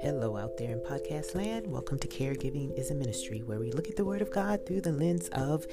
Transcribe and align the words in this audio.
Hello, 0.00 0.36
out 0.36 0.56
there 0.56 0.70
in 0.70 0.78
podcast 0.78 1.34
land. 1.34 1.66
Welcome 1.66 1.98
to 1.98 2.06
Caregiving 2.06 2.78
is 2.78 2.92
a 2.92 2.94
Ministry, 2.94 3.40
where 3.40 3.58
we 3.58 3.72
look 3.72 3.88
at 3.88 3.96
the 3.96 4.04
Word 4.04 4.22
of 4.22 4.30
God 4.30 4.64
through 4.64 4.82
the 4.82 4.92
lens 4.92 5.28
of 5.32 5.66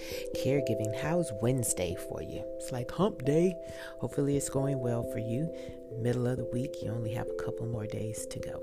caregiving. 0.44 1.00
How's 1.00 1.31
Wednesday 1.44 1.96
for 2.10 2.24
you? 2.24 2.44
It's 2.55 2.71
like 2.71 2.89
hump 2.89 3.26
day. 3.26 3.54
Hopefully, 4.00 4.38
it's 4.38 4.50
going 4.50 4.79
well 4.79 5.04
for 5.12 5.20
you. 5.20 5.54
Middle 6.02 6.26
of 6.26 6.38
the 6.38 6.46
week, 6.46 6.82
you 6.82 6.90
only 6.90 7.14
have 7.14 7.28
a 7.28 7.44
couple 7.44 7.68
more 7.68 7.86
days 7.86 8.26
to 8.32 8.40
go. 8.40 8.60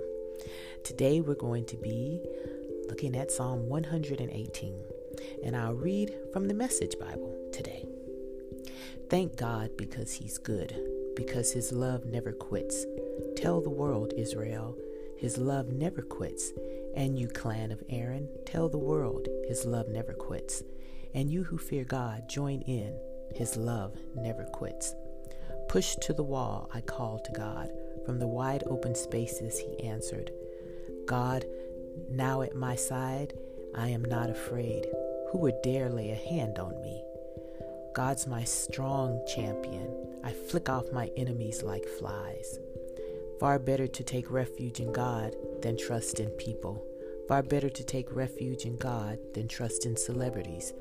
Today, 0.83 1.21
we're 1.21 1.35
going 1.37 1.67
to 1.67 1.77
be 1.77 2.21
looking 2.89 3.15
at 3.15 3.31
Psalm 3.31 3.69
118, 3.69 4.85
and 5.45 5.57
I'll 5.57 5.75
read 5.75 6.13
from 6.33 6.49
the 6.49 6.55
Message 6.55 6.99
Bible 6.99 7.49
today. 7.53 7.90
Thank 9.11 9.37
God 9.37 9.77
because 9.77 10.13
He's 10.13 10.39
good, 10.39 10.75
because 11.17 11.53
His 11.53 11.73
love 11.73 12.07
never 12.07 12.33
quits. 12.33 12.87
Tell 13.37 13.61
the 13.61 13.69
world, 13.69 14.15
Israel 14.17 14.77
his 15.21 15.37
love 15.37 15.69
never 15.69 16.01
quits. 16.01 16.51
And 16.97 17.19
you, 17.19 17.29
clan 17.29 17.71
of 17.73 17.83
Aaron, 17.91 18.27
tell 18.47 18.71
the 18.71 18.79
world 18.79 19.29
his 19.47 19.67
love 19.67 19.87
never 19.89 20.15
quits. 20.15 20.63
And 21.13 21.31
you 21.31 21.45
who 21.45 21.59
fear 21.59 21.85
God, 21.85 22.27
join 22.27 22.63
in. 22.63 22.99
His 23.35 23.55
love 23.55 23.95
never 24.15 24.45
quits. 24.45 24.95
Pushed 25.69 26.01
to 26.03 26.15
the 26.15 26.23
wall, 26.23 26.71
I 26.73 26.81
called 26.81 27.27
to 27.27 27.33
God. 27.33 27.71
From 28.07 28.19
the 28.19 28.27
wide 28.27 28.65
open 28.67 28.95
spaces, 28.95 29.59
he 29.59 29.87
answered, 29.87 30.33
God, 31.05 31.45
now 32.09 32.41
at 32.41 32.57
my 32.57 32.75
side, 32.75 33.35
I 33.77 33.89
am 33.89 34.03
not 34.03 34.31
afraid. 34.31 34.87
Who 35.31 35.39
would 35.41 35.61
dare 35.63 35.91
lay 35.91 36.13
a 36.13 36.15
hand 36.15 36.59
on 36.59 36.81
me? 36.81 37.05
God's 37.95 38.27
my 38.27 38.45
strong 38.45 39.21
champion. 39.27 39.91
I 40.23 40.33
flick 40.33 40.69
off 40.69 40.93
my 40.93 41.11
enemies 41.17 41.63
like 41.63 41.85
flies. 41.87 42.59
Far 43.41 43.59
better 43.59 43.89
to 43.89 44.05
take 44.05 44.31
refuge 44.31 44.81
in 44.81 44.93
God 44.93 45.35
than 45.63 45.77
trust 45.77 46.21
in 46.21 46.29
people. 46.31 46.85
Far 47.27 47.43
better 47.43 47.69
to 47.69 47.85
take 47.85 48.15
refuge 48.15 48.65
in 48.65 48.77
God 48.77 49.19
than 49.35 49.49
trust 49.49 49.87
in 49.87 49.97
celebrities. 49.97 50.73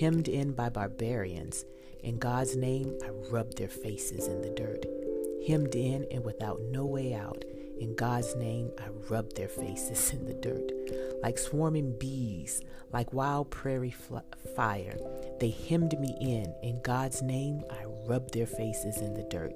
Hemmed 0.00 0.28
in 0.28 0.52
by 0.52 0.68
barbarians, 0.68 1.64
in 2.02 2.18
God's 2.18 2.56
name 2.56 2.96
I 3.04 3.08
rub 3.30 3.54
their 3.54 3.68
faces 3.68 4.26
in 4.26 4.40
the 4.40 4.50
dirt. 4.50 4.86
Hemmed 5.46 5.74
in 5.74 6.06
and 6.10 6.24
without 6.24 6.60
no 6.70 6.86
way 6.86 7.12
out, 7.12 7.44
in 7.78 7.94
God's 7.94 8.34
name 8.36 8.70
I 8.78 8.88
rubbed 9.10 9.36
their 9.36 9.48
faces 9.48 10.12
in 10.12 10.26
the 10.26 10.34
dirt. 10.34 10.70
Like 11.22 11.38
swarming 11.38 11.98
bees, 11.98 12.62
like 12.92 13.12
wild 13.12 13.50
prairie 13.50 13.90
fl- 13.90 14.18
fire, 14.54 14.98
they 15.40 15.50
hemmed 15.50 15.98
me 15.98 16.16
in. 16.20 16.54
In 16.62 16.80
God's 16.82 17.22
name 17.22 17.62
I 17.70 17.84
rubbed 18.06 18.34
their 18.34 18.46
faces 18.46 18.98
in 18.98 19.14
the 19.14 19.24
dirt. 19.24 19.54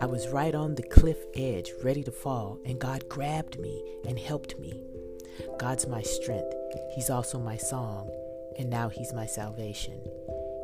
I 0.00 0.06
was 0.06 0.28
right 0.28 0.54
on 0.54 0.74
the 0.74 0.82
cliff 0.84 1.18
edge, 1.34 1.72
ready 1.82 2.04
to 2.04 2.12
fall, 2.12 2.58
and 2.64 2.80
God 2.80 3.08
grabbed 3.08 3.58
me 3.58 3.82
and 4.06 4.18
helped 4.18 4.58
me. 4.58 4.80
God's 5.58 5.86
my 5.86 6.02
strength. 6.02 6.54
He's 6.94 7.10
also 7.10 7.38
my 7.38 7.56
song, 7.56 8.10
and 8.58 8.70
now 8.70 8.88
He's 8.88 9.12
my 9.12 9.26
salvation. 9.26 10.00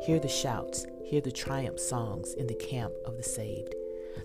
Hear 0.01 0.19
the 0.19 0.29
shouts, 0.29 0.85
hear 1.03 1.21
the 1.21 1.31
triumph 1.31 1.79
songs 1.79 2.33
in 2.33 2.47
the 2.47 2.55
camp 2.55 2.93
of 3.05 3.17
the 3.17 3.23
saved. 3.23 3.73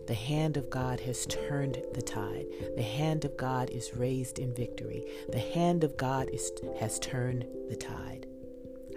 The 0.07 0.15
hand 0.15 0.57
of 0.57 0.71
God 0.71 1.01
has 1.01 1.27
turned 1.27 1.83
the 1.95 2.03
tide. 2.03 2.47
The 2.77 2.83
hand 2.83 3.25
of 3.25 3.37
God 3.37 3.71
is 3.71 3.95
raised 3.95 4.39
in 4.39 4.55
victory. 4.55 5.05
The 5.31 5.39
hand 5.39 5.85
of 5.85 5.97
God 5.97 6.29
is, 6.33 6.51
has 6.79 6.99
turned 6.99 7.47
the 7.69 7.77
tide. 7.77 8.27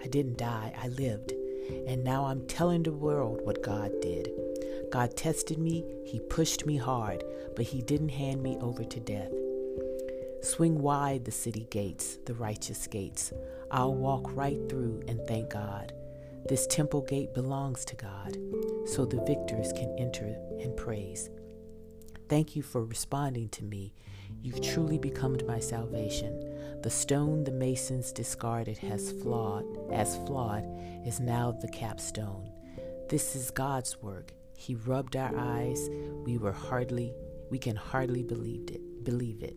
I 0.02 0.08
didn't 0.08 0.38
die, 0.38 0.74
I 0.80 0.88
lived. 0.88 1.32
And 1.86 2.04
now 2.04 2.26
I'm 2.26 2.46
telling 2.46 2.82
the 2.82 2.92
world 2.92 3.40
what 3.44 3.62
God 3.62 3.92
did. 4.02 4.30
God 4.90 5.16
tested 5.16 5.58
me, 5.58 5.84
He 6.04 6.20
pushed 6.20 6.66
me 6.66 6.76
hard, 6.76 7.24
but 7.56 7.64
He 7.64 7.80
didn't 7.80 8.10
hand 8.10 8.42
me 8.42 8.56
over 8.60 8.84
to 8.84 9.00
death. 9.00 9.32
Swing 10.42 10.80
wide 10.82 11.24
the 11.24 11.32
city 11.32 11.66
gates, 11.70 12.18
the 12.26 12.34
righteous 12.34 12.86
gates. 12.86 13.32
I'll 13.70 13.94
walk 13.94 14.36
right 14.36 14.58
through 14.68 15.02
and 15.08 15.20
thank 15.26 15.50
God. 15.50 15.92
This 16.46 16.66
temple 16.66 17.00
gate 17.02 17.32
belongs 17.32 17.84
to 17.86 17.96
God, 17.96 18.36
so 18.86 19.06
the 19.06 19.24
victors 19.24 19.72
can 19.72 19.94
enter 19.98 20.36
and 20.60 20.76
praise. 20.76 21.30
Thank 22.28 22.54
you 22.54 22.62
for 22.62 22.84
responding 22.84 23.48
to 23.50 23.64
me. 23.64 23.94
You've 24.42 24.60
truly 24.60 24.98
become 24.98 25.38
my 25.46 25.58
salvation. 25.58 26.80
The 26.82 26.90
stone 26.90 27.44
the 27.44 27.52
masons 27.52 28.12
discarded 28.12 28.76
has 28.78 29.12
flawed, 29.22 29.64
as 29.90 30.16
flawed, 30.26 30.64
is 31.06 31.18
now 31.18 31.52
the 31.52 31.68
capstone. 31.68 32.50
This 33.08 33.34
is 33.34 33.50
God's 33.50 34.02
work. 34.02 34.32
He 34.56 34.74
rubbed 34.74 35.16
our 35.16 35.34
eyes. 35.36 35.88
We 36.24 36.36
were 36.36 36.52
hardly, 36.52 37.14
we 37.50 37.58
can 37.58 37.76
hardly 37.76 38.22
believe 38.22 38.70
it. 38.70 39.04
Believe 39.04 39.42
it. 39.42 39.56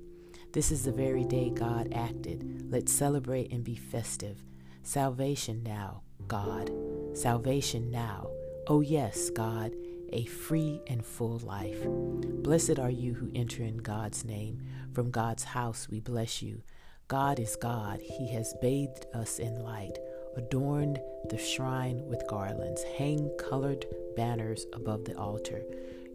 This 0.53 0.71
is 0.71 0.85
the 0.85 0.91
very 0.91 1.25
day 1.25 1.49
God 1.49 1.89
acted. 1.93 2.71
Let's 2.71 2.93
celebrate 2.93 3.51
and 3.51 3.63
be 3.63 3.75
festive. 3.75 4.43
Salvation 4.83 5.63
now, 5.63 6.03
God. 6.27 6.71
Salvation 7.13 7.89
now. 7.91 8.29
Oh, 8.67 8.81
yes, 8.81 9.29
God, 9.29 9.73
a 10.13 10.25
free 10.25 10.81
and 10.87 11.05
full 11.05 11.39
life. 11.39 11.79
Blessed 11.85 12.79
are 12.79 12.91
you 12.91 13.13
who 13.13 13.31
enter 13.33 13.63
in 13.63 13.77
God's 13.77 14.25
name. 14.25 14.61
From 14.93 15.11
God's 15.11 15.43
house 15.43 15.87
we 15.89 15.99
bless 15.99 16.41
you. 16.41 16.61
God 17.07 17.39
is 17.39 17.55
God. 17.55 17.99
He 18.01 18.31
has 18.33 18.53
bathed 18.61 19.05
us 19.13 19.39
in 19.39 19.59
light 19.63 19.97
adorned 20.37 21.01
the 21.29 21.37
shrine 21.37 22.05
with 22.07 22.27
garlands, 22.27 22.83
hang 22.97 23.29
colored 23.37 23.85
banners 24.15 24.65
above 24.73 25.03
the 25.03 25.17
altar. 25.17 25.63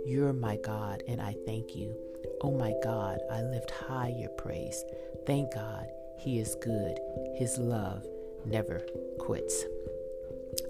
You're 0.07 0.33
my 0.33 0.57
God, 0.65 1.03
and 1.09 1.21
I 1.21 1.35
thank 1.45 1.75
you. 1.77 1.95
Oh 2.41 2.53
my 2.53 2.73
God, 2.83 3.19
I 3.31 3.43
lift 3.43 3.71
high 3.71 4.15
your 4.17 4.31
praise. 4.31 4.85
Thank 5.27 5.53
God, 5.53 5.87
He 6.19 6.39
is 6.39 6.57
good. 6.63 6.99
His 7.37 7.59
love 7.59 8.07
never 8.47 8.87
quits. 9.19 9.65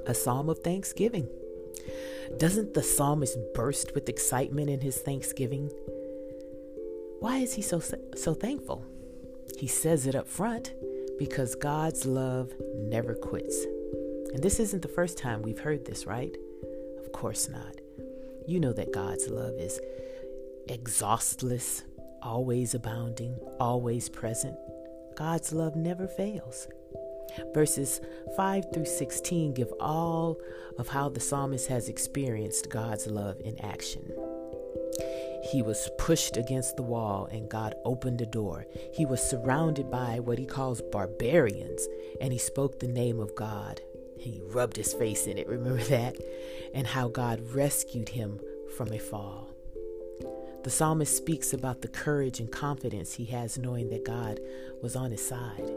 A 0.06 0.14
psalm 0.14 0.48
of 0.48 0.58
thanksgiving. 0.58 1.28
Doesn't 2.38 2.74
the 2.74 2.82
psalmist 2.82 3.38
burst 3.54 3.94
with 3.94 4.08
excitement 4.08 4.70
in 4.70 4.80
his 4.80 4.98
thanksgiving? 4.98 5.70
Why 7.20 7.38
is 7.38 7.54
he 7.54 7.62
so 7.62 7.80
so 7.80 8.34
thankful? 8.34 8.84
He 9.58 9.66
says 9.66 10.06
it 10.06 10.14
up 10.14 10.26
front 10.26 10.72
because 11.18 11.54
God's 11.54 12.04
love 12.04 12.52
never 12.76 13.14
quits. 13.14 13.64
And 14.32 14.42
this 14.42 14.58
isn't 14.58 14.82
the 14.82 14.88
first 14.88 15.18
time 15.18 15.42
we've 15.42 15.60
heard 15.60 15.84
this, 15.84 16.06
right? 16.06 16.34
Of 16.98 17.12
course 17.12 17.48
not. 17.48 17.76
You 18.46 18.58
know 18.58 18.72
that 18.72 18.92
God's 18.92 19.28
love 19.28 19.54
is 19.58 19.78
exhaustless, 20.68 21.84
always 22.22 22.74
abounding, 22.74 23.36
always 23.60 24.08
present. 24.08 24.56
God's 25.16 25.52
love 25.52 25.76
never 25.76 26.08
fails. 26.08 26.66
Verses 27.54 28.00
5 28.36 28.72
through 28.72 28.86
16 28.86 29.54
give 29.54 29.72
all 29.80 30.38
of 30.78 30.88
how 30.88 31.08
the 31.08 31.20
psalmist 31.20 31.68
has 31.68 31.88
experienced 31.88 32.70
God's 32.70 33.06
love 33.06 33.40
in 33.40 33.58
action. 33.60 34.12
He 35.50 35.60
was 35.60 35.90
pushed 35.98 36.36
against 36.36 36.76
the 36.76 36.82
wall 36.82 37.28
and 37.30 37.48
God 37.48 37.74
opened 37.84 38.18
the 38.18 38.26
door. 38.26 38.66
He 38.92 39.04
was 39.04 39.22
surrounded 39.22 39.90
by 39.90 40.20
what 40.20 40.38
he 40.38 40.46
calls 40.46 40.80
barbarians 40.80 41.86
and 42.20 42.32
he 42.32 42.38
spoke 42.38 42.78
the 42.78 42.88
name 42.88 43.18
of 43.18 43.34
God. 43.34 43.80
He 44.18 44.40
rubbed 44.44 44.76
his 44.76 44.94
face 44.94 45.26
in 45.26 45.38
it, 45.38 45.48
remember 45.48 45.82
that? 45.84 46.16
And 46.72 46.86
how 46.86 47.08
God 47.08 47.40
rescued 47.52 48.10
him 48.10 48.40
from 48.76 48.92
a 48.92 48.98
fall. 48.98 49.48
The 50.62 50.70
psalmist 50.70 51.16
speaks 51.16 51.52
about 51.52 51.82
the 51.82 51.88
courage 51.88 52.38
and 52.38 52.50
confidence 52.50 53.14
he 53.14 53.24
has 53.26 53.58
knowing 53.58 53.90
that 53.90 54.04
God 54.04 54.38
was 54.80 54.94
on 54.94 55.10
his 55.10 55.26
side. 55.26 55.72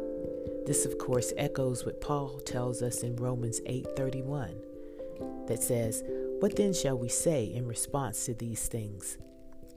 This 0.66 0.86
of 0.86 0.98
course 0.98 1.32
echoes 1.38 1.86
what 1.86 2.02
Paul 2.02 2.40
tells 2.40 2.82
us 2.82 3.04
in 3.04 3.16
Romans 3.16 3.62
8:31 3.66 4.56
that 5.48 5.62
says, 5.62 6.04
"What 6.40 6.56
then 6.56 6.74
shall 6.74 6.98
we 6.98 7.10
say 7.10 7.46
in 7.46 7.68
response 7.68 8.26
to 8.26 8.34
these 8.34 8.68
things? 8.68 9.18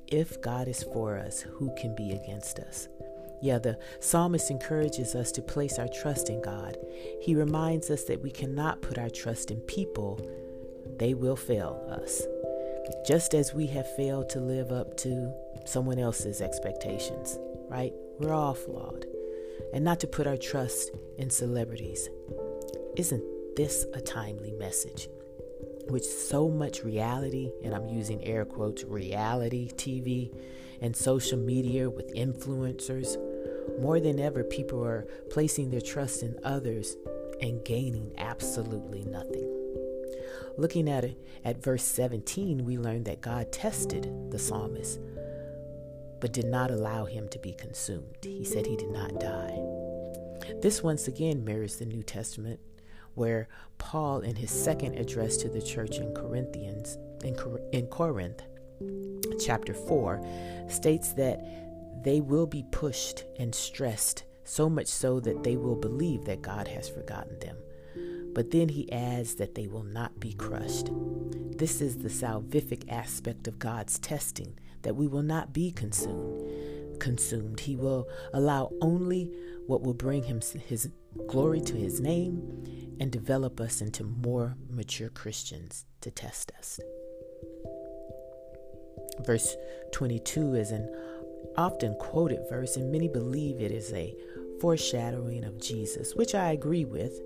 If 0.06 0.40
God 0.40 0.66
is 0.66 0.82
for 0.82 1.18
us, 1.18 1.40
who 1.40 1.70
can 1.76 1.94
be 1.94 2.12
against 2.12 2.58
us? 2.58 2.88
Yeah, 3.42 3.58
the 3.58 3.78
psalmist 4.00 4.50
encourages 4.50 5.14
us 5.14 5.30
to 5.32 5.42
place 5.42 5.78
our 5.78 5.88
trust 5.88 6.30
in 6.30 6.40
God. 6.40 6.78
He 7.20 7.34
reminds 7.34 7.90
us 7.90 8.04
that 8.04 8.22
we 8.22 8.30
cannot 8.30 8.82
put 8.82 8.98
our 8.98 9.10
trust 9.10 9.50
in 9.50 9.60
people, 9.60 10.18
they 10.98 11.14
will 11.14 11.36
fail 11.36 11.84
us. 11.88 12.26
Just 13.06 13.34
as 13.34 13.54
we 13.54 13.66
have 13.66 13.94
failed 13.96 14.30
to 14.30 14.40
live 14.40 14.72
up 14.72 14.96
to 14.98 15.32
someone 15.66 15.98
else's 15.98 16.40
expectations, 16.40 17.38
right? 17.68 17.92
We're 18.18 18.32
all 18.32 18.54
flawed. 18.54 19.06
And 19.72 19.84
not 19.84 20.00
to 20.00 20.06
put 20.06 20.26
our 20.26 20.36
trust 20.36 20.90
in 21.18 21.30
celebrities. 21.30 22.08
Isn't 22.96 23.22
this 23.56 23.86
a 23.94 24.00
timely 24.00 24.52
message? 24.52 25.08
with 25.90 26.04
so 26.04 26.48
much 26.48 26.84
reality, 26.84 27.50
and 27.64 27.74
I'm 27.74 27.88
using 27.88 28.22
air 28.24 28.44
quotes, 28.44 28.84
reality 28.84 29.70
TV 29.74 30.32
and 30.80 30.94
social 30.94 31.38
media 31.38 31.88
with 31.88 32.14
influencers, 32.14 33.16
more 33.80 34.00
than 34.00 34.18
ever, 34.18 34.44
people 34.44 34.84
are 34.84 35.06
placing 35.30 35.70
their 35.70 35.80
trust 35.80 36.22
in 36.22 36.38
others 36.44 36.96
and 37.40 37.64
gaining 37.64 38.12
absolutely 38.18 39.04
nothing. 39.04 39.54
Looking 40.56 40.88
at 40.88 41.04
it 41.04 41.16
at 41.44 41.62
verse 41.62 41.84
17, 41.84 42.64
we 42.64 42.76
learn 42.76 43.04
that 43.04 43.20
God 43.20 43.52
tested 43.52 44.10
the 44.30 44.38
psalmist, 44.38 45.00
but 46.20 46.32
did 46.32 46.46
not 46.46 46.70
allow 46.70 47.04
him 47.04 47.28
to 47.28 47.38
be 47.38 47.52
consumed. 47.52 48.16
He 48.22 48.44
said 48.44 48.66
he 48.66 48.76
did 48.76 48.90
not 48.90 49.20
die. 49.20 49.58
This 50.60 50.82
once 50.82 51.08
again 51.08 51.44
mirrors 51.44 51.76
the 51.76 51.86
New 51.86 52.02
Testament, 52.02 52.60
where 53.14 53.48
Paul, 53.78 54.20
in 54.20 54.36
his 54.36 54.50
second 54.50 54.96
address 54.96 55.36
to 55.38 55.48
the 55.48 55.62
church 55.62 55.98
in 55.98 56.14
Corinthians, 56.14 56.96
in, 57.22 57.34
Cor- 57.34 57.60
in 57.72 57.86
Corinth, 57.86 58.42
chapter 59.40 59.74
4, 59.74 60.24
states 60.68 61.12
that 61.14 61.40
they 62.02 62.20
will 62.20 62.46
be 62.46 62.64
pushed 62.70 63.24
and 63.38 63.54
stressed, 63.54 64.24
so 64.44 64.68
much 64.68 64.86
so 64.86 65.20
that 65.20 65.42
they 65.42 65.56
will 65.56 65.76
believe 65.76 66.24
that 66.24 66.42
God 66.42 66.68
has 66.68 66.88
forgotten 66.88 67.38
them. 67.40 67.56
But 68.34 68.50
then 68.50 68.68
he 68.68 68.90
adds 68.92 69.34
that 69.36 69.54
they 69.54 69.66
will 69.66 69.82
not 69.82 70.20
be 70.20 70.32
crushed. 70.32 70.90
This 71.58 71.80
is 71.80 71.98
the 71.98 72.08
salvific 72.08 72.90
aspect 72.90 73.48
of 73.48 73.58
God's 73.58 73.98
testing, 73.98 74.58
that 74.82 74.96
we 74.96 75.06
will 75.06 75.22
not 75.22 75.52
be 75.52 75.70
consumed. 75.70 77.00
Consumed. 77.00 77.60
He 77.60 77.76
will 77.76 78.08
allow 78.32 78.72
only 78.80 79.32
what 79.66 79.82
will 79.82 79.94
bring 79.94 80.24
him 80.24 80.40
his 80.66 80.88
glory 81.26 81.60
to 81.60 81.74
his 81.74 82.00
name 82.00 82.96
and 83.00 83.12
develop 83.12 83.60
us 83.60 83.80
into 83.80 84.04
more 84.04 84.56
mature 84.70 85.08
Christians 85.08 85.84
to 86.00 86.10
test 86.10 86.52
us. 86.58 86.80
Verse 89.24 89.56
22 89.92 90.54
is 90.54 90.70
an 90.70 90.88
often 91.56 91.94
quoted 91.96 92.40
verse, 92.48 92.76
and 92.76 92.92
many 92.92 93.08
believe 93.08 93.60
it 93.60 93.72
is 93.72 93.92
a 93.92 94.14
foreshadowing 94.60 95.44
of 95.44 95.60
Jesus, 95.60 96.14
which 96.14 96.34
I 96.34 96.52
agree 96.52 96.84
with. 96.84 97.20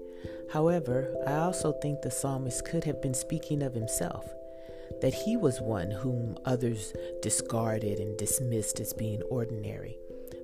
However, 0.53 1.15
I 1.27 1.35
also 1.37 1.73
think 1.73 2.03
the 2.03 2.11
psalmist 2.11 2.65
could 2.65 2.85
have 2.85 3.01
been 3.03 3.15
speaking 3.15 3.63
of 3.63 3.75
himself, 3.75 4.27
that 5.01 5.15
he 5.15 5.37
was 5.37 5.61
one 5.61 5.91
whom 5.91 6.37
others 6.45 6.93
discarded 7.21 7.99
and 7.99 8.17
dismissed 8.19 8.81
as 8.81 8.93
being 8.93 9.23
ordinary. 9.23 9.97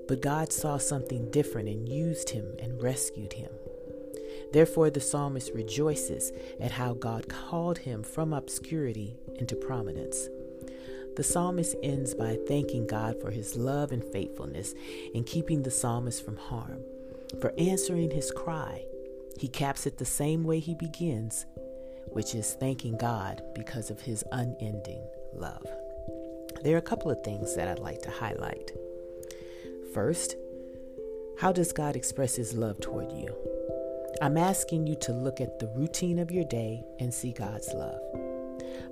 But 0.06 0.22
God 0.22 0.52
saw 0.52 0.78
something 0.78 1.30
different 1.30 1.68
and 1.68 1.88
used 1.88 2.30
him 2.30 2.56
and 2.58 2.82
rescued 2.82 3.34
him. 3.34 3.50
Therefore, 4.52 4.88
the 4.88 5.00
psalmist 5.00 5.52
rejoices 5.52 6.32
at 6.60 6.72
how 6.72 6.94
God 6.94 7.28
called 7.28 7.78
him 7.78 8.02
from 8.02 8.32
obscurity 8.32 9.16
into 9.36 9.54
prominence. 9.54 10.28
The 11.16 11.24
psalmist 11.24 11.76
ends 11.82 12.14
by 12.14 12.38
thanking 12.46 12.86
God 12.86 13.20
for 13.20 13.30
his 13.30 13.56
love 13.56 13.92
and 13.92 14.04
faithfulness 14.04 14.74
in 15.14 15.24
keeping 15.24 15.62
the 15.62 15.70
psalmist 15.70 16.24
from 16.24 16.36
harm, 16.36 16.80
for 17.40 17.52
answering 17.58 18.10
his 18.10 18.30
cry. 18.30 18.84
He 19.38 19.48
caps 19.48 19.86
it 19.86 19.98
the 19.98 20.04
same 20.04 20.44
way 20.44 20.60
he 20.60 20.74
begins, 20.74 21.44
which 22.12 22.34
is 22.34 22.54
thanking 22.54 22.96
God 22.96 23.42
because 23.54 23.90
of 23.90 24.00
his 24.00 24.24
unending 24.32 25.02
love. 25.32 25.66
There 26.62 26.74
are 26.74 26.78
a 26.78 26.82
couple 26.82 27.10
of 27.10 27.22
things 27.22 27.54
that 27.54 27.68
I'd 27.68 27.78
like 27.78 28.02
to 28.02 28.10
highlight. 28.10 28.72
First, 29.94 30.36
how 31.38 31.52
does 31.52 31.72
God 31.72 31.96
express 31.96 32.36
his 32.36 32.54
love 32.54 32.80
toward 32.80 33.12
you? 33.12 33.34
I'm 34.20 34.36
asking 34.36 34.86
you 34.86 34.96
to 35.02 35.12
look 35.12 35.40
at 35.40 35.58
the 35.60 35.68
routine 35.68 36.18
of 36.18 36.32
your 36.32 36.44
day 36.44 36.82
and 36.98 37.14
see 37.14 37.32
God's 37.32 37.72
love. 37.72 38.00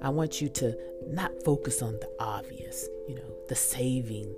I 0.01 0.11
want 0.11 0.41
you 0.41 0.49
to 0.51 0.77
not 1.09 1.33
focus 1.45 1.83
on 1.83 1.95
the 1.95 2.11
obvious, 2.21 2.89
you 3.09 3.17
know, 3.17 3.35
the 3.49 3.57
saving 3.57 4.37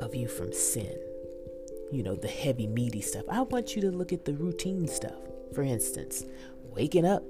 of 0.00 0.14
you 0.14 0.28
from 0.28 0.52
sin, 0.52 0.98
you 1.90 2.02
know, 2.02 2.16
the 2.16 2.28
heavy, 2.28 2.66
meaty 2.66 3.00
stuff. 3.00 3.24
I 3.30 3.40
want 3.42 3.74
you 3.74 3.82
to 3.82 3.90
look 3.90 4.12
at 4.12 4.24
the 4.24 4.34
routine 4.34 4.86
stuff. 4.88 5.16
For 5.54 5.62
instance, 5.62 6.24
waking 6.74 7.06
up, 7.06 7.22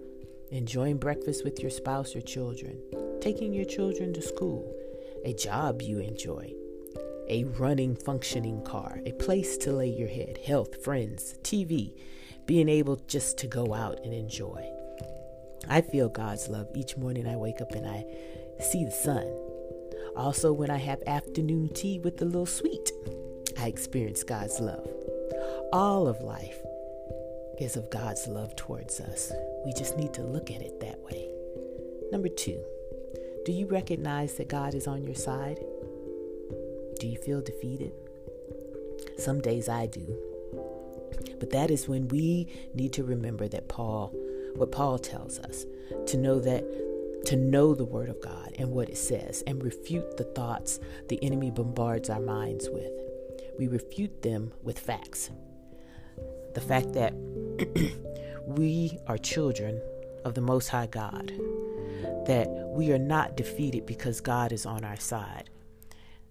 enjoying 0.52 0.98
breakfast 0.98 1.44
with 1.44 1.60
your 1.60 1.70
spouse 1.70 2.14
or 2.14 2.20
children, 2.20 2.78
taking 3.20 3.54
your 3.54 3.64
children 3.64 4.12
to 4.12 4.20
school, 4.20 4.70
a 5.24 5.32
job 5.32 5.80
you 5.80 5.98
enjoy, 5.98 6.52
a 7.28 7.44
running, 7.58 7.96
functioning 7.96 8.62
car, 8.62 9.00
a 9.06 9.12
place 9.12 9.56
to 9.56 9.72
lay 9.72 9.88
your 9.88 10.08
head, 10.08 10.38
health, 10.44 10.84
friends, 10.84 11.36
TV, 11.42 11.94
being 12.44 12.68
able 12.68 12.96
just 13.08 13.38
to 13.38 13.46
go 13.46 13.72
out 13.72 13.98
and 14.04 14.12
enjoy. 14.12 14.68
I 15.68 15.80
feel 15.80 16.08
God's 16.08 16.48
love 16.48 16.68
each 16.74 16.96
morning 16.96 17.26
I 17.26 17.36
wake 17.36 17.60
up 17.60 17.72
and 17.72 17.86
I 17.86 18.04
see 18.60 18.84
the 18.84 18.90
sun. 18.90 19.26
Also, 20.16 20.52
when 20.52 20.70
I 20.70 20.76
have 20.76 21.02
afternoon 21.06 21.70
tea 21.72 21.98
with 21.98 22.20
a 22.20 22.26
little 22.26 22.44
sweet, 22.44 22.92
I 23.58 23.68
experience 23.68 24.22
God's 24.22 24.60
love. 24.60 24.86
All 25.72 26.06
of 26.06 26.20
life 26.20 26.60
is 27.58 27.76
of 27.76 27.90
God's 27.90 28.26
love 28.26 28.56
towards 28.56 29.00
us. 29.00 29.32
We 29.64 29.72
just 29.72 29.96
need 29.96 30.12
to 30.14 30.22
look 30.22 30.50
at 30.50 30.62
it 30.62 30.80
that 30.80 30.98
way. 31.00 31.28
Number 32.10 32.28
two, 32.28 32.62
do 33.44 33.52
you 33.52 33.66
recognize 33.66 34.34
that 34.34 34.48
God 34.48 34.74
is 34.74 34.86
on 34.86 35.02
your 35.04 35.14
side? 35.14 35.58
Do 37.00 37.06
you 37.08 37.18
feel 37.18 37.40
defeated? 37.40 37.92
Some 39.18 39.40
days 39.40 39.68
I 39.68 39.86
do. 39.86 40.16
But 41.40 41.50
that 41.50 41.70
is 41.70 41.88
when 41.88 42.08
we 42.08 42.48
need 42.74 42.92
to 42.94 43.04
remember 43.04 43.48
that 43.48 43.68
Paul 43.68 44.14
what 44.54 44.70
Paul 44.70 44.98
tells 44.98 45.38
us 45.38 45.64
to 46.06 46.16
know 46.16 46.38
that 46.40 46.64
to 47.26 47.36
know 47.36 47.74
the 47.74 47.84
word 47.84 48.08
of 48.08 48.20
God 48.20 48.52
and 48.58 48.70
what 48.70 48.88
it 48.88 48.98
says 48.98 49.42
and 49.46 49.62
refute 49.62 50.16
the 50.16 50.24
thoughts 50.24 50.80
the 51.08 51.22
enemy 51.22 51.50
bombards 51.50 52.10
our 52.10 52.20
minds 52.20 52.68
with. 52.70 52.92
We 53.58 53.68
refute 53.68 54.22
them 54.22 54.52
with 54.62 54.78
facts. 54.78 55.30
The 56.54 56.60
fact 56.60 56.92
that 56.94 57.14
we 58.46 58.98
are 59.06 59.18
children 59.18 59.80
of 60.24 60.34
the 60.34 60.40
Most 60.40 60.68
High 60.68 60.86
God, 60.86 61.32
that 62.26 62.48
we 62.68 62.92
are 62.92 62.98
not 62.98 63.36
defeated 63.36 63.86
because 63.86 64.20
God 64.20 64.52
is 64.52 64.66
on 64.66 64.84
our 64.84 64.98
side, 64.98 65.50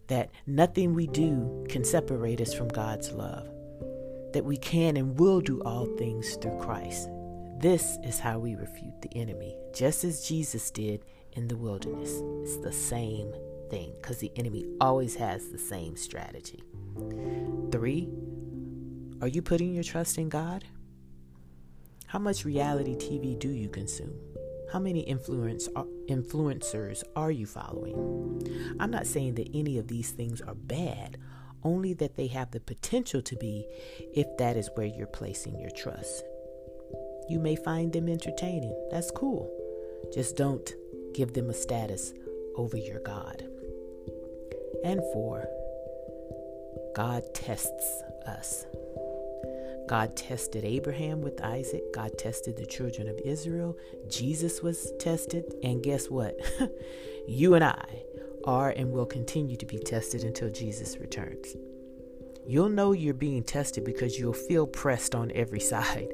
that 0.07 0.31
nothing 0.45 0.93
we 0.93 1.07
do 1.07 1.65
can 1.69 1.83
separate 1.83 2.41
us 2.41 2.53
from 2.53 2.67
God's 2.67 3.11
love, 3.11 3.47
that 4.33 4.45
we 4.45 4.57
can 4.57 4.97
and 4.97 5.19
will 5.19 5.41
do 5.41 5.61
all 5.61 5.85
things 5.97 6.35
through 6.35 6.59
Christ 6.59 7.09
this 7.61 7.99
is 8.03 8.17
how 8.17 8.39
we 8.39 8.55
refute 8.55 9.03
the 9.03 9.15
enemy, 9.15 9.55
just 9.71 10.03
as 10.03 10.27
Jesus 10.27 10.71
did 10.71 11.05
in 11.33 11.47
the 11.47 11.55
wilderness. 11.55 12.09
It's 12.41 12.57
the 12.57 12.71
same 12.71 13.31
thing 13.69 13.93
because 14.01 14.17
the 14.17 14.31
enemy 14.35 14.65
always 14.81 15.13
has 15.17 15.49
the 15.49 15.59
same 15.59 15.95
strategy. 15.95 16.63
Three, 17.71 18.09
are 19.21 19.27
you 19.27 19.43
putting 19.43 19.71
your 19.71 19.83
trust 19.83 20.17
in 20.17 20.29
God? 20.29 20.65
How 22.07 22.17
much 22.17 22.43
reality 22.43 22.95
TV 22.95 23.37
do 23.37 23.49
you 23.49 23.69
consume? 23.69 24.15
How 24.73 24.79
many 24.79 25.01
influence, 25.01 25.69
uh, 25.75 25.83
influencers 26.09 27.03
are 27.15 27.29
you 27.29 27.45
following? 27.45 28.75
I'm 28.79 28.89
not 28.89 29.05
saying 29.05 29.35
that 29.35 29.49
any 29.53 29.77
of 29.77 29.87
these 29.87 30.09
things 30.09 30.41
are 30.41 30.55
bad, 30.55 31.17
only 31.63 31.93
that 31.95 32.15
they 32.15 32.27
have 32.27 32.49
the 32.49 32.59
potential 32.59 33.21
to 33.21 33.35
be 33.35 33.67
if 34.15 34.25
that 34.37 34.57
is 34.57 34.71
where 34.73 34.87
you're 34.87 35.05
placing 35.05 35.59
your 35.59 35.69
trust. 35.69 36.23
You 37.29 37.37
may 37.37 37.55
find 37.55 37.93
them 37.93 38.09
entertaining. 38.09 38.75
That's 38.89 39.11
cool. 39.11 39.49
Just 40.11 40.35
don't 40.35 40.73
give 41.13 41.33
them 41.33 41.51
a 41.51 41.53
status 41.53 42.11
over 42.55 42.75
your 42.75 43.01
God. 43.01 43.45
And 44.83 44.99
four, 45.13 45.47
God 46.95 47.23
tests 47.35 48.01
us. 48.25 48.65
God 49.91 50.15
tested 50.15 50.63
Abraham 50.63 51.19
with 51.19 51.43
Isaac. 51.43 51.83
God 51.93 52.17
tested 52.17 52.55
the 52.55 52.65
children 52.65 53.09
of 53.09 53.19
Israel. 53.25 53.77
Jesus 54.07 54.61
was 54.61 54.93
tested. 54.99 55.53
And 55.63 55.83
guess 55.83 56.09
what? 56.09 56.39
you 57.27 57.55
and 57.55 57.63
I 57.65 58.03
are 58.45 58.69
and 58.69 58.93
will 58.93 59.05
continue 59.05 59.57
to 59.57 59.65
be 59.65 59.79
tested 59.79 60.23
until 60.23 60.49
Jesus 60.49 60.97
returns. 60.97 61.57
You'll 62.47 62.69
know 62.69 62.93
you're 62.93 63.13
being 63.13 63.43
tested 63.43 63.83
because 63.83 64.17
you'll 64.17 64.31
feel 64.31 64.65
pressed 64.65 65.13
on 65.13 65.29
every 65.35 65.59
side, 65.73 66.07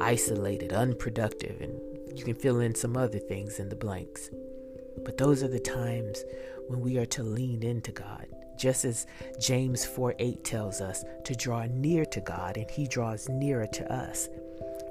isolated, 0.00 0.72
unproductive, 0.72 1.60
and 1.60 1.78
you 2.16 2.24
can 2.24 2.34
fill 2.34 2.60
in 2.60 2.74
some 2.74 2.96
other 2.96 3.18
things 3.18 3.58
in 3.58 3.68
the 3.68 3.76
blanks. 3.76 4.30
But 5.04 5.18
those 5.18 5.42
are 5.42 5.48
the 5.48 5.60
times 5.60 6.24
when 6.68 6.80
we 6.80 6.96
are 6.96 7.04
to 7.04 7.22
lean 7.22 7.62
into 7.62 7.92
God, 7.92 8.26
just 8.58 8.84
as 8.84 9.06
James 9.40 9.86
4 9.86 10.14
8 10.18 10.44
tells 10.44 10.80
us 10.80 11.04
to 11.24 11.34
draw 11.34 11.66
near 11.70 12.04
to 12.06 12.20
God 12.20 12.56
and 12.56 12.70
He 12.70 12.86
draws 12.86 13.28
nearer 13.28 13.66
to 13.66 13.92
us. 13.92 14.28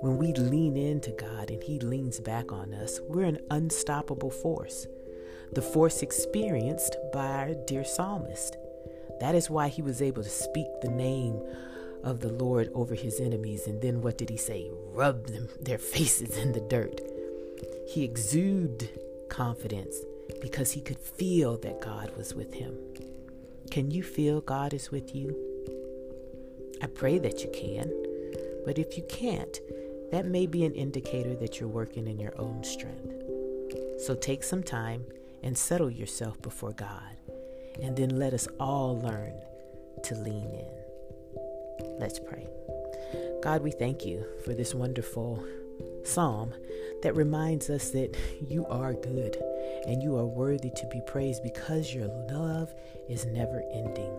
When 0.01 0.17
we 0.17 0.33
lean 0.33 0.77
into 0.77 1.11
God 1.11 1.49
and 1.49 1.61
He 1.61 1.79
leans 1.79 2.19
back 2.19 2.51
on 2.51 2.73
us, 2.73 2.99
we're 3.07 3.25
an 3.25 3.39
unstoppable 3.51 4.31
force. 4.31 4.87
The 5.53 5.61
force 5.61 6.01
experienced 6.01 6.97
by 7.13 7.27
our 7.27 7.53
dear 7.65 7.83
psalmist. 7.83 8.57
That 9.19 9.35
is 9.35 9.49
why 9.49 9.69
he 9.69 9.81
was 9.81 10.01
able 10.01 10.23
to 10.23 10.29
speak 10.29 10.67
the 10.81 10.89
name 10.89 11.41
of 12.03 12.19
the 12.19 12.31
Lord 12.31 12.69
over 12.73 12.95
his 12.95 13.19
enemies. 13.19 13.65
And 13.67 13.81
then 13.81 14.01
what 14.01 14.17
did 14.17 14.29
he 14.29 14.37
say? 14.37 14.69
Rub 14.91 15.27
them, 15.27 15.49
their 15.59 15.77
faces 15.77 16.37
in 16.37 16.51
the 16.51 16.61
dirt. 16.61 17.01
He 17.87 18.03
exuded 18.03 18.89
confidence 19.29 19.97
because 20.41 20.71
he 20.71 20.81
could 20.81 20.99
feel 20.99 21.57
that 21.57 21.81
God 21.81 22.15
was 22.15 22.33
with 22.33 22.53
him. 22.53 22.77
Can 23.71 23.91
you 23.91 24.03
feel 24.03 24.41
God 24.41 24.73
is 24.73 24.91
with 24.91 25.15
you? 25.15 25.35
I 26.81 26.87
pray 26.87 27.19
that 27.19 27.43
you 27.43 27.51
can. 27.51 27.91
But 28.65 28.77
if 28.79 28.97
you 28.97 29.03
can't, 29.09 29.59
that 30.11 30.25
may 30.25 30.45
be 30.45 30.65
an 30.65 30.73
indicator 30.73 31.35
that 31.35 31.59
you're 31.59 31.69
working 31.69 32.07
in 32.07 32.19
your 32.19 32.33
own 32.39 32.63
strength. 32.63 33.13
So 33.99 34.15
take 34.15 34.43
some 34.43 34.63
time 34.63 35.05
and 35.43 35.57
settle 35.57 35.89
yourself 35.89 36.41
before 36.41 36.73
God. 36.73 37.17
And 37.81 37.95
then 37.95 38.17
let 38.17 38.33
us 38.33 38.47
all 38.59 38.99
learn 38.99 39.33
to 40.03 40.15
lean 40.15 40.49
in. 40.51 41.97
Let's 41.99 42.19
pray. 42.19 42.47
God, 43.41 43.61
we 43.61 43.71
thank 43.71 44.05
you 44.05 44.25
for 44.43 44.53
this 44.53 44.73
wonderful 44.73 45.43
psalm 46.03 46.53
that 47.03 47.15
reminds 47.15 47.69
us 47.69 47.91
that 47.91 48.15
you 48.47 48.65
are 48.67 48.93
good 48.93 49.37
and 49.85 50.01
you 50.01 50.17
are 50.17 50.25
worthy 50.25 50.69
to 50.71 50.87
be 50.87 51.01
praised 51.07 51.43
because 51.43 51.93
your 51.93 52.07
love 52.29 52.73
is 53.09 53.25
never 53.25 53.63
ending. 53.73 54.13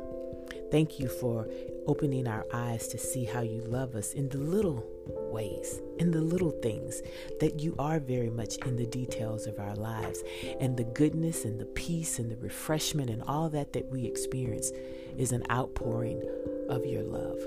Thank 0.70 0.98
you 0.98 1.08
for 1.08 1.48
opening 1.86 2.26
our 2.26 2.44
eyes 2.52 2.88
to 2.88 2.98
see 2.98 3.24
how 3.24 3.40
you 3.40 3.62
love 3.62 3.94
us 3.94 4.12
in 4.12 4.28
the 4.28 4.38
little 4.38 4.84
ways, 5.32 5.80
in 5.98 6.10
the 6.10 6.20
little 6.20 6.50
things, 6.50 7.02
that 7.40 7.60
you 7.60 7.74
are 7.78 7.98
very 7.98 8.28
much 8.28 8.58
in 8.66 8.76
the 8.76 8.86
details 8.86 9.46
of 9.46 9.58
our 9.58 9.74
lives. 9.74 10.22
And 10.60 10.76
the 10.76 10.84
goodness 10.84 11.44
and 11.44 11.58
the 11.58 11.66
peace 11.66 12.18
and 12.18 12.30
the 12.30 12.36
refreshment 12.36 13.08
and 13.08 13.22
all 13.22 13.48
that 13.50 13.72
that 13.72 13.90
we 13.90 14.04
experience 14.04 14.70
is 15.16 15.32
an 15.32 15.44
outpouring 15.50 16.22
of 16.68 16.84
your 16.84 17.02
love. 17.02 17.38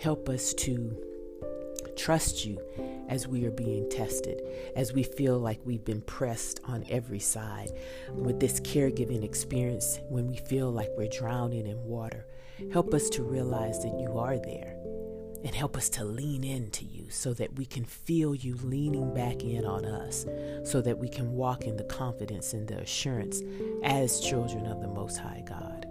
Help 0.00 0.28
us 0.28 0.52
to 0.54 0.96
trust 1.96 2.44
you 2.44 2.60
as 3.08 3.26
we 3.26 3.44
are 3.44 3.50
being 3.50 3.88
tested, 3.88 4.42
as 4.74 4.92
we 4.92 5.02
feel 5.02 5.38
like 5.38 5.60
we've 5.64 5.84
been 5.84 6.02
pressed 6.02 6.60
on 6.64 6.84
every 6.88 7.20
side 7.20 7.70
with 8.12 8.40
this 8.40 8.60
caregiving 8.60 9.24
experience, 9.24 10.00
when 10.08 10.26
we 10.26 10.36
feel 10.36 10.70
like 10.70 10.90
we're 10.96 11.08
drowning 11.08 11.66
in 11.66 11.82
water. 11.84 12.26
Help 12.72 12.94
us 12.94 13.08
to 13.10 13.22
realize 13.22 13.82
that 13.82 13.98
you 13.98 14.18
are 14.18 14.38
there 14.38 14.76
and 15.44 15.54
help 15.54 15.76
us 15.76 15.88
to 15.88 16.04
lean 16.04 16.42
into 16.42 16.84
you 16.84 17.08
so 17.10 17.32
that 17.34 17.54
we 17.56 17.64
can 17.64 17.84
feel 17.84 18.34
you 18.34 18.56
leaning 18.62 19.14
back 19.14 19.42
in 19.42 19.64
on 19.64 19.84
us, 19.84 20.26
so 20.64 20.80
that 20.80 20.98
we 20.98 21.08
can 21.08 21.32
walk 21.32 21.64
in 21.64 21.76
the 21.76 21.84
confidence 21.84 22.52
and 22.52 22.66
the 22.66 22.78
assurance 22.78 23.42
as 23.84 24.20
children 24.20 24.66
of 24.66 24.80
the 24.80 24.88
Most 24.88 25.18
High 25.18 25.44
God. 25.46 25.86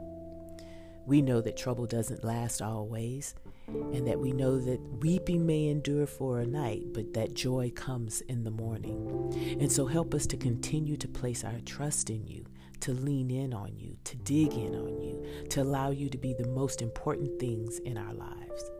We 1.05 1.21
know 1.21 1.39
that 1.41 1.55
trouble 1.55 1.85
doesn't 1.85 2.23
last 2.23 2.61
always 2.61 3.35
and 3.67 4.07
that 4.07 4.19
we 4.19 4.31
know 4.31 4.59
that 4.59 4.79
weeping 4.99 5.45
may 5.45 5.67
endure 5.67 6.05
for 6.05 6.39
a 6.39 6.45
night, 6.45 6.83
but 6.93 7.13
that 7.13 7.33
joy 7.33 7.71
comes 7.75 8.21
in 8.21 8.43
the 8.43 8.51
morning. 8.51 9.57
And 9.59 9.71
so 9.71 9.85
help 9.85 10.13
us 10.13 10.27
to 10.27 10.37
continue 10.37 10.97
to 10.97 11.07
place 11.07 11.43
our 11.43 11.59
trust 11.65 12.09
in 12.09 12.27
you, 12.27 12.45
to 12.81 12.93
lean 12.93 13.31
in 13.31 13.53
on 13.53 13.77
you, 13.77 13.97
to 14.03 14.15
dig 14.17 14.53
in 14.53 14.75
on 14.75 15.01
you, 15.01 15.25
to 15.49 15.61
allow 15.61 15.89
you 15.89 16.09
to 16.09 16.17
be 16.17 16.33
the 16.33 16.47
most 16.47 16.81
important 16.81 17.39
things 17.39 17.79
in 17.79 17.97
our 17.97 18.13
lives, 18.13 18.71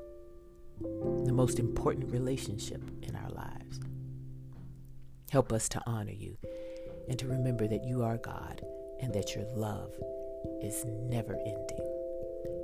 the 1.26 1.34
most 1.34 1.60
important 1.60 2.12
relationship 2.12 2.84
in 3.02 3.16
our 3.16 3.30
lives. 3.30 3.80
Help 5.32 5.52
us 5.52 5.68
to 5.70 5.82
honor 5.88 6.12
you 6.12 6.38
and 7.10 7.18
to 7.20 7.28
remember 7.28 7.68
that 7.68 7.84
you 7.84 8.04
are 8.04 8.18
God 8.18 8.62
and 9.02 9.14
that 9.14 9.36
your 9.36 9.46
love 9.56 9.92
is 10.62 10.86
never 10.86 11.36
ending. 11.36 11.92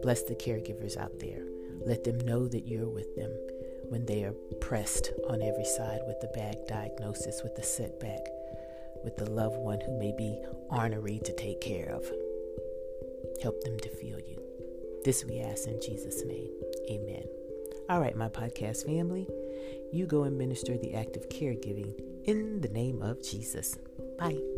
Bless 0.01 0.23
the 0.23 0.35
caregivers 0.35 0.97
out 0.97 1.19
there 1.19 1.43
let 1.85 2.03
them 2.03 2.19
know 2.19 2.47
that 2.47 2.67
you're 2.67 2.89
with 2.89 3.15
them 3.15 3.31
when 3.89 4.05
they 4.05 4.23
are 4.23 4.35
pressed 4.59 5.11
on 5.27 5.41
every 5.41 5.65
side 5.65 5.99
with 6.07 6.19
the 6.21 6.31
bad 6.33 6.57
diagnosis, 6.67 7.41
with 7.43 7.55
the 7.55 7.63
setback, 7.63 8.21
with 9.03 9.17
the 9.17 9.29
loved 9.29 9.57
one 9.57 9.81
who 9.81 9.99
may 9.99 10.13
be 10.17 10.39
ornery 10.69 11.19
to 11.23 11.33
take 11.33 11.59
care 11.59 11.89
of. 11.89 12.09
Help 13.41 13.61
them 13.63 13.77
to 13.79 13.89
feel 13.89 14.19
you. 14.19 14.41
This 15.03 15.25
we 15.25 15.39
ask 15.39 15.67
in 15.67 15.81
Jesus' 15.81 16.23
name. 16.25 16.51
Amen. 16.89 17.25
All 17.89 17.99
right, 17.99 18.15
my 18.15 18.29
podcast 18.29 18.85
family, 18.85 19.27
you 19.91 20.05
go 20.05 20.23
and 20.23 20.37
minister 20.37 20.77
the 20.77 20.93
act 20.93 21.17
of 21.17 21.27
caregiving 21.29 21.93
in 22.25 22.61
the 22.61 22.69
name 22.69 23.01
of 23.01 23.21
Jesus. 23.21 23.77
Bye. 24.17 24.50